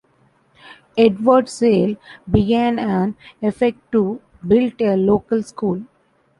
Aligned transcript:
Edward 0.97 1.47
Sale 1.47 1.95
began 2.31 2.79
an 2.79 3.15
effort 3.39 3.75
to 3.91 4.19
build 4.47 4.81
a 4.81 4.97
local 4.97 5.43
school. 5.43 5.83